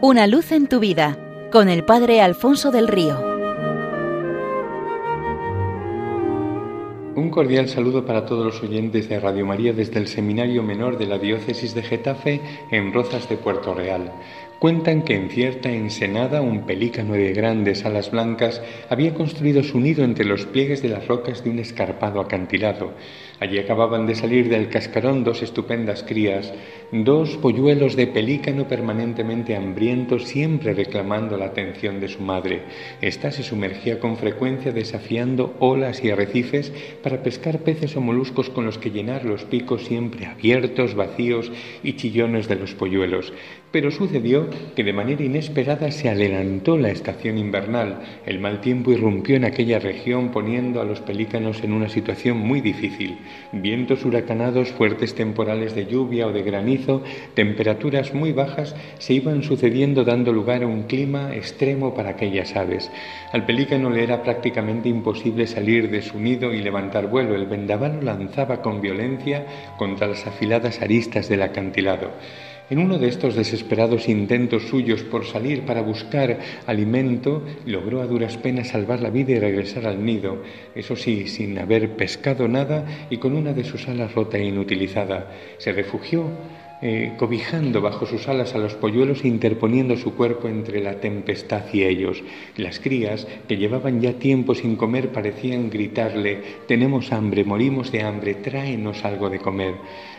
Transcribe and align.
Una 0.00 0.28
luz 0.28 0.52
en 0.52 0.68
tu 0.68 0.78
vida 0.78 1.18
con 1.50 1.68
el 1.68 1.84
Padre 1.84 2.20
Alfonso 2.20 2.70
del 2.70 2.86
Río. 2.86 3.18
Un 7.16 7.30
cordial 7.30 7.68
saludo 7.68 8.06
para 8.06 8.24
todos 8.24 8.46
los 8.46 8.62
oyentes 8.62 9.08
de 9.08 9.18
Radio 9.18 9.44
María 9.44 9.72
desde 9.72 9.98
el 9.98 10.06
Seminario 10.06 10.62
Menor 10.62 10.98
de 10.98 11.06
la 11.06 11.18
Diócesis 11.18 11.74
de 11.74 11.82
Getafe 11.82 12.40
en 12.70 12.92
Rozas 12.92 13.28
de 13.28 13.38
Puerto 13.38 13.74
Real. 13.74 14.12
Cuentan 14.58 15.02
que 15.02 15.14
en 15.14 15.30
cierta 15.30 15.70
ensenada 15.70 16.40
un 16.40 16.66
pelícano 16.66 17.12
de 17.12 17.32
grandes 17.32 17.84
alas 17.84 18.10
blancas 18.10 18.60
había 18.88 19.14
construido 19.14 19.62
su 19.62 19.78
nido 19.78 20.02
entre 20.02 20.24
los 20.24 20.46
pliegues 20.46 20.82
de 20.82 20.88
las 20.88 21.06
rocas 21.06 21.44
de 21.44 21.50
un 21.50 21.60
escarpado 21.60 22.20
acantilado. 22.20 22.94
Allí 23.38 23.60
acababan 23.60 24.08
de 24.08 24.16
salir 24.16 24.48
del 24.48 24.68
cascarón 24.68 25.22
dos 25.22 25.42
estupendas 25.44 26.02
crías, 26.02 26.52
dos 26.90 27.36
polluelos 27.36 27.94
de 27.94 28.08
pelícano 28.08 28.66
permanentemente 28.66 29.54
hambrientos, 29.54 30.24
siempre 30.24 30.74
reclamando 30.74 31.36
la 31.36 31.46
atención 31.46 32.00
de 32.00 32.08
su 32.08 32.20
madre. 32.20 32.62
Esta 33.00 33.30
se 33.30 33.44
sumergía 33.44 34.00
con 34.00 34.16
frecuencia 34.16 34.72
desafiando 34.72 35.54
olas 35.60 36.02
y 36.02 36.10
arrecifes 36.10 36.72
para 37.00 37.22
pescar 37.22 37.60
peces 37.60 37.96
o 37.96 38.00
moluscos 38.00 38.50
con 38.50 38.66
los 38.66 38.76
que 38.76 38.90
llenar 38.90 39.24
los 39.24 39.44
picos 39.44 39.84
siempre 39.84 40.26
abiertos, 40.26 40.96
vacíos 40.96 41.52
y 41.84 41.92
chillones 41.92 42.48
de 42.48 42.56
los 42.56 42.74
polluelos. 42.74 43.32
Pero 43.70 43.92
sucedió 43.92 44.47
que 44.74 44.84
de 44.84 44.92
manera 44.92 45.22
inesperada 45.22 45.90
se 45.90 46.08
adelantó 46.08 46.76
la 46.76 46.90
estación 46.90 47.38
invernal. 47.38 48.00
El 48.26 48.38
mal 48.38 48.60
tiempo 48.60 48.92
irrumpió 48.92 49.36
en 49.36 49.44
aquella 49.44 49.78
región 49.78 50.30
poniendo 50.30 50.80
a 50.80 50.84
los 50.84 51.00
pelícanos 51.00 51.62
en 51.62 51.72
una 51.72 51.88
situación 51.88 52.38
muy 52.38 52.60
difícil. 52.60 53.18
Vientos 53.52 54.04
huracanados, 54.04 54.70
fuertes 54.70 55.14
temporales 55.14 55.74
de 55.74 55.86
lluvia 55.86 56.26
o 56.26 56.32
de 56.32 56.42
granizo, 56.42 57.02
temperaturas 57.34 58.14
muy 58.14 58.32
bajas 58.32 58.74
se 58.98 59.14
iban 59.14 59.42
sucediendo 59.42 60.04
dando 60.04 60.32
lugar 60.32 60.62
a 60.62 60.66
un 60.66 60.84
clima 60.84 61.34
extremo 61.34 61.94
para 61.94 62.10
aquellas 62.10 62.56
aves. 62.56 62.90
Al 63.32 63.46
pelícano 63.46 63.90
le 63.90 64.02
era 64.02 64.22
prácticamente 64.22 64.88
imposible 64.88 65.46
salir 65.46 65.90
de 65.90 66.02
su 66.02 66.18
nido 66.18 66.52
y 66.52 66.62
levantar 66.62 67.08
vuelo. 67.08 67.34
El 67.34 67.46
vendaval 67.46 68.04
lanzaba 68.04 68.62
con 68.62 68.80
violencia 68.80 69.46
contra 69.76 70.06
las 70.06 70.26
afiladas 70.26 70.80
aristas 70.82 71.28
del 71.28 71.42
acantilado. 71.42 72.10
En 72.70 72.78
uno 72.78 72.98
de 72.98 73.08
estos 73.08 73.34
desesperados 73.34 74.08
intentos 74.10 74.64
suyos 74.68 75.02
por 75.02 75.24
salir 75.24 75.62
para 75.62 75.80
buscar 75.80 76.38
alimento, 76.66 77.42
logró 77.64 78.02
a 78.02 78.06
duras 78.06 78.36
penas 78.36 78.68
salvar 78.68 79.00
la 79.00 79.08
vida 79.08 79.32
y 79.32 79.38
regresar 79.38 79.86
al 79.86 80.04
nido, 80.04 80.42
eso 80.74 80.94
sí, 80.94 81.28
sin 81.28 81.58
haber 81.58 81.96
pescado 81.96 82.46
nada 82.46 82.84
y 83.08 83.16
con 83.16 83.34
una 83.34 83.54
de 83.54 83.64
sus 83.64 83.88
alas 83.88 84.14
rota 84.14 84.36
e 84.36 84.44
inutilizada. 84.44 85.32
Se 85.56 85.72
refugió 85.72 86.24
eh, 86.80 87.14
cobijando 87.16 87.80
bajo 87.80 88.06
sus 88.06 88.28
alas 88.28 88.54
a 88.54 88.58
los 88.58 88.74
polluelos 88.74 89.24
e 89.24 89.28
interponiendo 89.28 89.96
su 89.96 90.14
cuerpo 90.14 90.48
entre 90.48 90.80
la 90.80 91.00
tempestad 91.00 91.64
y 91.72 91.82
ellos. 91.82 92.22
Las 92.56 92.78
crías, 92.78 93.26
que 93.48 93.56
llevaban 93.56 94.00
ya 94.00 94.14
tiempo 94.14 94.54
sin 94.54 94.76
comer, 94.76 95.10
parecían 95.10 95.70
gritarle 95.70 96.40
Tenemos 96.66 97.12
hambre, 97.12 97.44
morimos 97.44 97.90
de 97.90 98.02
hambre, 98.02 98.34
tráenos 98.34 99.04
algo 99.04 99.28
de 99.28 99.38
comer. 99.38 99.74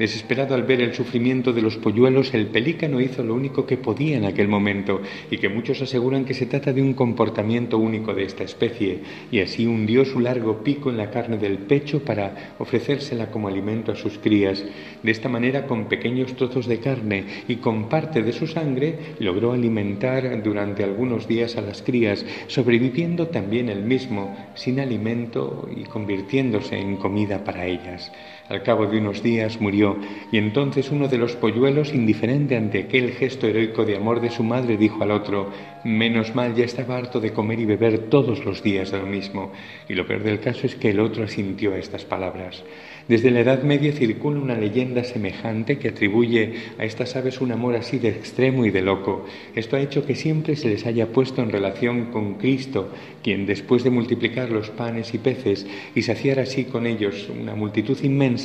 Desesperado 0.00 0.54
al 0.54 0.62
ver 0.62 0.80
el 0.80 0.94
sufrimiento 0.94 1.52
de 1.52 1.60
los 1.60 1.76
polluelos, 1.76 2.32
el 2.32 2.46
pelícano 2.46 3.02
hizo 3.02 3.22
lo 3.22 3.34
único 3.34 3.66
que 3.66 3.76
podía 3.76 4.16
en 4.16 4.24
aquel 4.24 4.48
momento, 4.48 5.02
y 5.30 5.36
que 5.36 5.50
muchos 5.50 5.82
aseguran 5.82 6.24
que 6.24 6.32
se 6.32 6.46
trata 6.46 6.72
de 6.72 6.80
un 6.80 6.94
comportamiento 6.94 7.76
único 7.76 8.14
de 8.14 8.24
esta 8.24 8.42
especie, 8.42 9.00
y 9.30 9.40
así 9.40 9.66
hundió 9.66 10.06
su 10.06 10.18
largo 10.18 10.64
pico 10.64 10.88
en 10.88 10.96
la 10.96 11.10
carne 11.10 11.36
del 11.36 11.58
pecho 11.58 12.02
para 12.02 12.54
ofrecérsela 12.58 13.30
como 13.30 13.48
alimento 13.48 13.92
a 13.92 13.96
sus 13.96 14.16
crías. 14.16 14.64
De 15.02 15.10
esta 15.10 15.28
manera, 15.28 15.66
con 15.66 15.84
pequeños 15.84 16.32
trozos 16.40 16.66
de 16.66 16.80
carne 16.80 17.24
y 17.48 17.56
con 17.56 17.90
parte 17.90 18.22
de 18.22 18.32
su 18.32 18.46
sangre, 18.46 19.14
logró 19.18 19.52
alimentar 19.52 20.42
durante 20.42 20.82
algunos 20.82 21.28
días 21.28 21.56
a 21.56 21.60
las 21.60 21.82
crías, 21.82 22.24
sobreviviendo 22.46 23.28
también 23.28 23.68
él 23.68 23.82
mismo, 23.82 24.34
sin 24.54 24.80
alimento 24.80 25.68
y 25.76 25.84
convirtiéndose 25.84 26.78
en 26.78 26.96
comida 26.96 27.44
para 27.44 27.66
ellas. 27.66 28.10
Al 28.50 28.64
cabo 28.64 28.86
de 28.86 28.98
unos 28.98 29.22
días 29.22 29.60
murió, 29.60 29.96
y 30.32 30.36
entonces 30.36 30.90
uno 30.90 31.06
de 31.06 31.18
los 31.18 31.36
polluelos, 31.36 31.94
indiferente 31.94 32.56
ante 32.56 32.80
aquel 32.80 33.12
gesto 33.12 33.46
heroico 33.46 33.84
de 33.84 33.96
amor 33.96 34.20
de 34.20 34.30
su 34.30 34.42
madre, 34.42 34.76
dijo 34.76 35.04
al 35.04 35.12
otro 35.12 35.50
Menos 35.84 36.34
mal 36.34 36.54
ya 36.54 36.64
estaba 36.64 36.98
harto 36.98 37.20
de 37.20 37.32
comer 37.32 37.60
y 37.60 37.64
beber 37.64 38.10
todos 38.10 38.44
los 38.44 38.62
días 38.62 38.90
de 38.90 38.98
lo 38.98 39.06
mismo. 39.06 39.52
Y 39.88 39.94
lo 39.94 40.06
peor 40.06 40.24
del 40.24 40.40
caso 40.40 40.66
es 40.66 40.74
que 40.74 40.90
el 40.90 41.00
otro 41.00 41.24
asintió 41.24 41.72
a 41.72 41.78
estas 41.78 42.04
palabras. 42.04 42.64
Desde 43.08 43.30
la 43.30 43.40
Edad 43.40 43.62
Media 43.62 43.92
circula 43.92 44.38
una 44.38 44.54
leyenda 44.54 45.02
semejante 45.04 45.78
que 45.78 45.88
atribuye 45.88 46.54
a 46.78 46.84
estas 46.84 47.16
aves 47.16 47.40
un 47.40 47.50
amor 47.50 47.74
así 47.74 47.98
de 47.98 48.08
extremo 48.08 48.66
y 48.66 48.70
de 48.70 48.82
loco. 48.82 49.24
Esto 49.54 49.76
ha 49.76 49.80
hecho 49.80 50.04
que 50.04 50.14
siempre 50.14 50.54
se 50.54 50.68
les 50.68 50.86
haya 50.86 51.08
puesto 51.08 51.42
en 51.42 51.50
relación 51.50 52.12
con 52.12 52.34
Cristo, 52.34 52.90
quien 53.22 53.46
después 53.46 53.82
de 53.82 53.90
multiplicar 53.90 54.50
los 54.50 54.70
panes 54.70 55.14
y 55.14 55.18
peces 55.18 55.66
y 55.94 56.02
saciar 56.02 56.40
así 56.40 56.66
con 56.66 56.86
ellos 56.86 57.28
una 57.30 57.54
multitud 57.54 57.98
inmensa, 58.02 58.39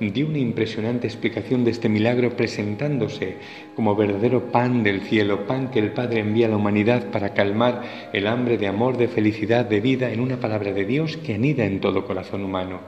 dio 0.00 0.26
una 0.26 0.38
impresionante 0.38 1.06
explicación 1.06 1.64
de 1.64 1.70
este 1.70 1.88
milagro 1.88 2.36
presentándose 2.36 3.36
como 3.74 3.96
verdadero 3.96 4.52
pan 4.52 4.82
del 4.82 5.02
cielo, 5.02 5.46
pan 5.46 5.70
que 5.70 5.78
el 5.78 5.92
Padre 5.92 6.20
envía 6.20 6.46
a 6.46 6.50
la 6.50 6.56
humanidad 6.56 7.10
para 7.10 7.34
calmar 7.34 7.82
el 8.12 8.26
hambre 8.26 8.58
de 8.58 8.68
amor, 8.68 8.96
de 8.96 9.08
felicidad, 9.08 9.64
de 9.64 9.80
vida 9.80 10.10
en 10.10 10.20
una 10.20 10.38
palabra 10.38 10.72
de 10.72 10.84
Dios 10.84 11.16
que 11.16 11.34
anida 11.34 11.64
en 11.64 11.80
todo 11.80 12.04
corazón 12.04 12.44
humano. 12.44 12.80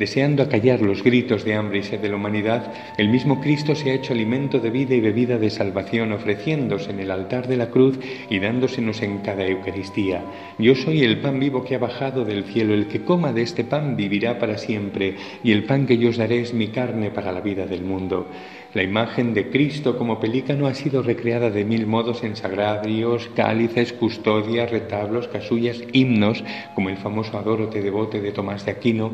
Deseando 0.00 0.42
acallar 0.42 0.80
los 0.80 1.04
gritos 1.04 1.44
de 1.44 1.52
hambre 1.52 1.80
y 1.80 1.82
sed 1.82 2.00
de 2.00 2.08
la 2.08 2.16
humanidad, 2.16 2.72
el 2.96 3.10
mismo 3.10 3.38
Cristo 3.38 3.74
se 3.74 3.90
ha 3.90 3.92
hecho 3.92 4.14
alimento 4.14 4.58
de 4.58 4.70
vida 4.70 4.94
y 4.94 5.00
bebida 5.02 5.36
de 5.36 5.50
salvación, 5.50 6.12
ofreciéndose 6.12 6.90
en 6.90 7.00
el 7.00 7.10
altar 7.10 7.46
de 7.46 7.58
la 7.58 7.68
cruz 7.68 7.98
y 8.30 8.38
dándosenos 8.38 9.02
en 9.02 9.18
cada 9.18 9.44
Eucaristía. 9.44 10.24
Yo 10.58 10.74
soy 10.74 11.04
el 11.04 11.20
pan 11.20 11.38
vivo 11.38 11.62
que 11.62 11.74
ha 11.74 11.78
bajado 11.78 12.24
del 12.24 12.44
cielo, 12.44 12.72
el 12.72 12.86
que 12.86 13.04
coma 13.04 13.34
de 13.34 13.42
este 13.42 13.62
pan 13.62 13.94
vivirá 13.94 14.38
para 14.38 14.56
siempre, 14.56 15.16
y 15.44 15.52
el 15.52 15.64
pan 15.64 15.86
que 15.86 15.98
yo 15.98 16.08
os 16.08 16.16
daré 16.16 16.40
es 16.40 16.54
mi 16.54 16.68
carne 16.68 17.10
para 17.10 17.30
la 17.30 17.42
vida 17.42 17.66
del 17.66 17.82
mundo. 17.82 18.26
La 18.72 18.82
imagen 18.82 19.34
de 19.34 19.50
Cristo 19.50 19.98
como 19.98 20.18
pelícano 20.18 20.66
ha 20.66 20.72
sido 20.72 21.02
recreada 21.02 21.50
de 21.50 21.66
mil 21.66 21.86
modos 21.86 22.24
en 22.24 22.36
sagrarios, 22.36 23.28
cálices, 23.36 23.92
custodias, 23.92 24.70
retablos, 24.70 25.28
casullas, 25.28 25.82
himnos, 25.92 26.42
como 26.74 26.88
el 26.88 26.96
famoso 26.96 27.36
Adorote 27.36 27.82
devote 27.82 28.22
de 28.22 28.32
Tomás 28.32 28.64
de 28.64 28.72
Aquino, 28.72 29.12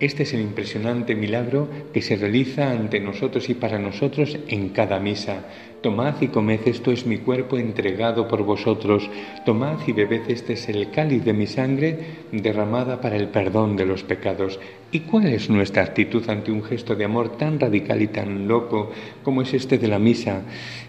este 0.00 0.22
es 0.22 0.32
el 0.32 0.40
impresionante 0.40 1.14
milagro 1.14 1.68
que 1.92 2.00
se 2.00 2.16
realiza 2.16 2.70
ante 2.70 3.00
nosotros 3.00 3.50
y 3.50 3.54
para 3.54 3.78
nosotros 3.78 4.38
en 4.48 4.70
cada 4.70 4.98
misa. 4.98 5.44
Tomad 5.82 6.20
y 6.20 6.28
comed, 6.28 6.60
esto 6.66 6.92
es 6.92 7.06
mi 7.06 7.16
cuerpo 7.16 7.56
entregado 7.56 8.28
por 8.28 8.42
vosotros. 8.42 9.08
Tomad 9.46 9.78
y 9.86 9.92
bebed, 9.92 10.28
este 10.28 10.52
es 10.52 10.68
el 10.68 10.90
cáliz 10.90 11.24
de 11.24 11.32
mi 11.32 11.46
sangre 11.46 11.98
derramada 12.32 13.00
para 13.00 13.16
el 13.16 13.28
perdón 13.28 13.76
de 13.76 13.86
los 13.86 14.02
pecados. 14.02 14.60
¿Y 14.92 15.00
cuál 15.00 15.28
es 15.28 15.48
nuestra 15.48 15.84
actitud 15.84 16.28
ante 16.28 16.52
un 16.52 16.64
gesto 16.64 16.96
de 16.96 17.04
amor 17.04 17.38
tan 17.38 17.60
radical 17.60 18.02
y 18.02 18.08
tan 18.08 18.46
loco 18.46 18.90
como 19.22 19.40
es 19.40 19.54
este 19.54 19.78
de 19.78 19.88
la 19.88 19.98
misa? 20.00 20.42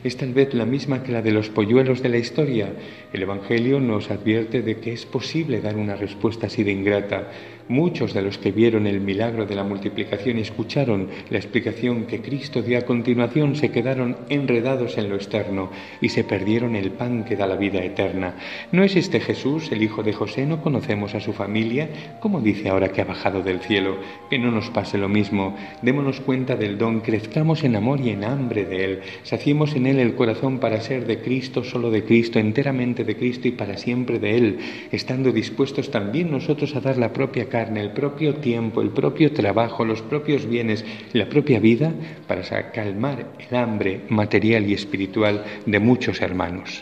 Es 0.03 0.17
tal 0.17 0.33
vez 0.33 0.53
la 0.55 0.65
misma 0.65 1.03
que 1.03 1.11
la 1.11 1.21
de 1.21 1.31
los 1.31 1.49
polluelos 1.49 2.01
de 2.01 2.09
la 2.09 2.17
historia. 2.17 2.73
El 3.13 3.21
Evangelio 3.21 3.79
nos 3.79 4.09
advierte 4.09 4.61
de 4.61 4.77
que 4.77 4.91
es 4.91 5.05
posible 5.05 5.61
dar 5.61 5.77
una 5.77 5.95
respuesta 5.95 6.47
así 6.47 6.63
de 6.63 6.71
ingrata. 6.71 7.29
Muchos 7.69 8.13
de 8.13 8.23
los 8.23 8.39
que 8.39 8.51
vieron 8.51 8.87
el 8.87 8.99
milagro 8.99 9.45
de 9.45 9.55
la 9.55 9.63
multiplicación 9.63 10.39
y 10.39 10.41
escucharon 10.41 11.07
la 11.29 11.37
explicación 11.37 12.05
que 12.05 12.21
Cristo 12.21 12.61
dio 12.63 12.79
a 12.79 12.81
continuación 12.81 13.55
se 13.55 13.71
quedaron 13.71 14.17
enredados 14.29 14.80
en 14.97 15.09
lo 15.09 15.15
externo 15.15 15.69
y 16.01 16.09
se 16.09 16.23
perdieron 16.23 16.75
el 16.75 16.91
pan 16.91 17.23
que 17.23 17.35
da 17.35 17.47
la 17.47 17.55
vida 17.55 17.83
eterna. 17.83 18.35
¿No 18.71 18.83
es 18.83 18.95
este 18.95 19.19
Jesús, 19.19 19.71
el 19.71 19.83
hijo 19.83 20.03
de 20.03 20.13
José? 20.13 20.45
¿No 20.45 20.61
conocemos 20.61 21.15
a 21.15 21.19
su 21.19 21.33
familia? 21.33 21.89
¿Cómo 22.19 22.41
dice 22.41 22.69
ahora 22.69 22.89
que 22.89 23.01
ha 23.01 23.05
bajado 23.05 23.41
del 23.41 23.59
cielo? 23.59 23.97
que 24.29 24.39
no 24.39 24.51
nos 24.51 24.69
pase 24.69 24.97
lo 24.97 25.09
mismo. 25.09 25.55
Démonos 25.81 26.21
cuenta 26.21 26.55
del 26.55 26.77
don, 26.77 27.01
crezcamos 27.01 27.63
en 27.63 27.75
amor 27.75 27.99
y 28.01 28.09
en 28.09 28.23
hambre 28.23 28.65
de 28.65 28.85
Él, 28.85 28.99
saciemos 29.23 29.75
en 29.75 29.87
Él 29.87 29.99
el 29.99 30.15
corazón 30.15 30.59
para 30.59 30.81
ser 30.81 31.05
de 31.05 31.19
Cristo, 31.19 31.63
solo 31.63 31.91
de 31.91 32.03
Cristo, 32.03 32.39
enteramente 32.39 33.03
de 33.03 33.15
Cristo 33.15 33.47
y 33.47 33.51
para 33.51 33.77
siempre 33.77 34.19
de 34.19 34.37
Él, 34.37 34.59
estando 34.91 35.31
dispuestos 35.31 35.91
también 35.91 36.31
nosotros 36.31 36.75
a 36.75 36.81
dar 36.81 36.97
la 36.97 37.13
propia 37.13 37.49
carne, 37.49 37.81
el 37.81 37.91
propio 37.91 38.35
tiempo, 38.35 38.81
el 38.81 38.89
propio 38.89 39.31
trabajo, 39.33 39.85
los 39.85 40.01
propios 40.01 40.45
bienes, 40.45 40.85
la 41.13 41.27
propia 41.27 41.59
vida, 41.59 41.91
para 42.27 42.41
calmar 42.71 43.33
el 43.49 43.55
hambre 43.55 44.01
material 44.09 44.65
espiritual 44.73 45.43
de 45.65 45.79
muchos 45.79 46.21
hermanos. 46.21 46.79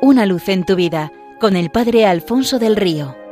Una 0.00 0.26
luz 0.26 0.48
en 0.48 0.64
tu 0.64 0.76
vida 0.76 1.12
con 1.40 1.56
el 1.56 1.70
Padre 1.70 2.06
Alfonso 2.06 2.58
del 2.58 2.76
Río. 2.76 3.23